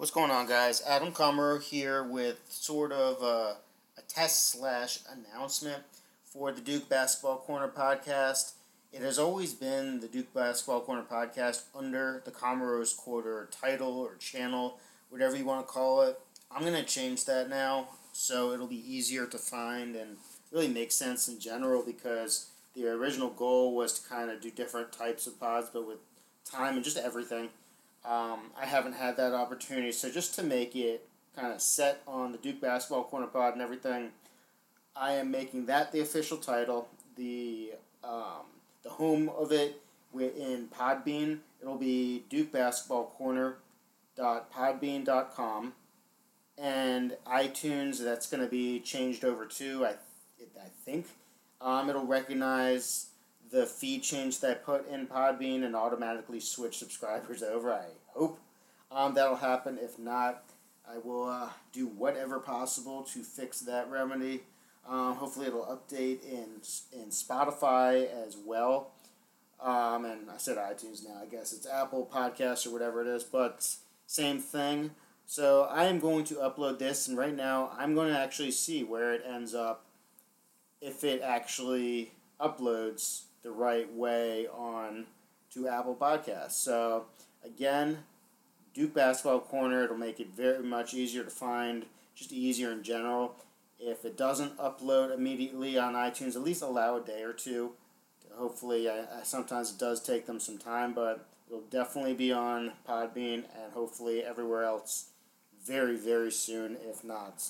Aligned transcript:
What's 0.00 0.10
going 0.10 0.30
on, 0.30 0.46
guys? 0.46 0.82
Adam 0.88 1.12
Comer 1.12 1.58
here 1.58 2.02
with 2.02 2.40
sort 2.48 2.90
of 2.90 3.22
a, 3.22 3.58
a 3.98 4.02
test 4.08 4.48
slash 4.48 5.00
announcement 5.12 5.82
for 6.24 6.52
the 6.52 6.62
Duke 6.62 6.88
Basketball 6.88 7.36
Corner 7.36 7.68
podcast. 7.68 8.52
It 8.94 9.02
has 9.02 9.18
always 9.18 9.52
been 9.52 10.00
the 10.00 10.08
Duke 10.08 10.32
Basketball 10.32 10.80
Corner 10.80 11.02
podcast 11.02 11.64
under 11.74 12.22
the 12.24 12.30
Comer's 12.30 12.94
Corner 12.94 13.46
title 13.50 13.98
or 13.98 14.14
channel, 14.14 14.78
whatever 15.10 15.36
you 15.36 15.44
want 15.44 15.66
to 15.66 15.70
call 15.70 16.00
it. 16.00 16.18
I'm 16.50 16.62
going 16.62 16.72
to 16.72 16.82
change 16.82 17.26
that 17.26 17.50
now 17.50 17.88
so 18.14 18.52
it'll 18.52 18.66
be 18.66 18.82
easier 18.90 19.26
to 19.26 19.36
find 19.36 19.96
and 19.96 20.16
really 20.50 20.68
make 20.68 20.92
sense 20.92 21.28
in 21.28 21.38
general 21.38 21.82
because 21.84 22.48
the 22.74 22.88
original 22.88 23.28
goal 23.28 23.76
was 23.76 23.98
to 23.98 24.08
kind 24.08 24.30
of 24.30 24.40
do 24.40 24.50
different 24.50 24.92
types 24.92 25.26
of 25.26 25.38
pods, 25.38 25.68
but 25.70 25.86
with 25.86 25.98
time 26.50 26.76
and 26.76 26.84
just 26.84 26.96
everything 26.96 27.50
um, 28.04 28.50
I 28.58 28.66
haven't 28.66 28.94
had 28.94 29.16
that 29.16 29.34
opportunity. 29.34 29.92
So 29.92 30.10
just 30.10 30.34
to 30.36 30.42
make 30.42 30.74
it 30.74 31.08
kind 31.36 31.52
of 31.52 31.60
set 31.60 32.02
on 32.06 32.32
the 32.32 32.38
Duke 32.38 32.60
Basketball 32.60 33.04
Corner 33.04 33.26
Pod 33.26 33.52
and 33.52 33.62
everything, 33.62 34.10
I 34.96 35.12
am 35.12 35.30
making 35.30 35.66
that 35.66 35.92
the 35.92 36.00
official 36.00 36.38
title. 36.38 36.88
The 37.16 37.72
um, 38.02 38.46
the 38.82 38.90
home 38.90 39.28
of 39.28 39.52
it 39.52 39.82
in 40.14 40.68
Podbean. 40.68 41.38
It'll 41.60 41.76
be 41.76 42.24
Duke 42.28 42.52
Basketball 42.52 43.06
Corner 43.16 43.56
podbean.com 44.18 45.72
and 46.58 47.16
iTunes 47.26 48.02
that's 48.02 48.28
going 48.28 48.42
to 48.42 48.50
be 48.50 48.80
changed 48.80 49.24
over 49.24 49.46
to 49.46 49.86
I, 49.86 49.94
I 50.40 50.68
think 50.84 51.06
um, 51.60 51.88
it'll 51.88 52.06
recognize 52.06 53.06
the 53.50 53.66
feed 53.66 54.02
change 54.02 54.40
that 54.40 54.50
I 54.50 54.54
put 54.54 54.88
in 54.88 55.06
Podbean 55.06 55.64
and 55.64 55.74
automatically 55.74 56.40
switch 56.40 56.78
subscribers 56.78 57.42
over. 57.42 57.72
I 57.72 57.86
hope 58.06 58.38
um, 58.90 59.14
that'll 59.14 59.36
happen. 59.36 59.78
If 59.80 59.98
not, 59.98 60.44
I 60.88 60.98
will 60.98 61.28
uh, 61.28 61.50
do 61.72 61.86
whatever 61.86 62.38
possible 62.38 63.02
to 63.12 63.22
fix 63.22 63.60
that 63.60 63.90
remedy. 63.90 64.42
Um, 64.88 65.16
hopefully, 65.16 65.46
it'll 65.46 65.66
update 65.66 66.24
in 66.24 66.62
in 66.92 67.08
Spotify 67.10 68.08
as 68.26 68.36
well. 68.36 68.92
Um, 69.60 70.06
and 70.06 70.30
I 70.30 70.38
said 70.38 70.56
iTunes 70.56 71.06
now. 71.06 71.20
I 71.22 71.26
guess 71.26 71.52
it's 71.52 71.66
Apple 71.66 72.08
Podcasts 72.10 72.66
or 72.66 72.70
whatever 72.70 73.02
it 73.02 73.06
is, 73.06 73.24
but 73.24 73.68
same 74.06 74.38
thing. 74.38 74.92
So 75.26 75.64
I 75.70 75.84
am 75.84 76.00
going 76.00 76.24
to 76.24 76.36
upload 76.36 76.78
this, 76.78 77.06
and 77.06 77.16
right 77.16 77.36
now 77.36 77.70
I'm 77.78 77.94
going 77.94 78.12
to 78.12 78.18
actually 78.18 78.50
see 78.52 78.82
where 78.82 79.12
it 79.12 79.22
ends 79.26 79.54
up. 79.54 79.84
If 80.80 81.04
it 81.04 81.20
actually 81.22 82.12
uploads 82.40 83.24
the 83.42 83.50
right 83.50 83.92
way 83.92 84.46
on 84.46 85.06
to 85.52 85.68
Apple 85.68 85.96
Podcasts. 85.96 86.52
So 86.52 87.06
again, 87.44 87.98
Duke 88.74 88.94
Basketball 88.94 89.40
Corner, 89.40 89.84
it'll 89.84 89.96
make 89.96 90.20
it 90.20 90.28
very 90.34 90.62
much 90.62 90.94
easier 90.94 91.24
to 91.24 91.30
find, 91.30 91.86
just 92.14 92.32
easier 92.32 92.70
in 92.70 92.82
general. 92.82 93.34
If 93.78 94.04
it 94.04 94.16
doesn't 94.16 94.58
upload 94.58 95.14
immediately 95.14 95.78
on 95.78 95.94
iTunes, 95.94 96.36
at 96.36 96.42
least 96.42 96.62
allow 96.62 96.96
a 96.96 97.00
day 97.00 97.22
or 97.22 97.32
two. 97.32 97.72
Hopefully, 98.34 98.88
I, 98.88 99.00
I, 99.00 99.22
sometimes 99.24 99.72
it 99.72 99.78
does 99.78 100.02
take 100.02 100.26
them 100.26 100.38
some 100.38 100.58
time, 100.58 100.92
but 100.92 101.26
it'll 101.48 101.62
definitely 101.62 102.14
be 102.14 102.30
on 102.30 102.72
Podbean 102.88 103.44
and 103.60 103.72
hopefully 103.72 104.22
everywhere 104.22 104.64
else 104.64 105.06
very, 105.66 105.96
very 105.96 106.30
soon, 106.30 106.76
if 106.88 107.02
not 107.02 107.42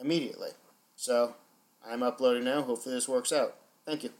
immediately. 0.00 0.50
So, 0.96 1.34
I'm 1.86 2.02
uploading 2.02 2.44
now. 2.44 2.62
Hopefully, 2.62 2.94
this 2.94 3.08
works 3.08 3.32
out. 3.32 3.54
Thank 3.86 4.04
you. 4.04 4.10